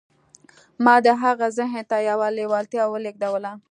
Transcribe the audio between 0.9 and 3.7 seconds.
د هغه ذهن ته يوه لېوالتیا ولېږدوله.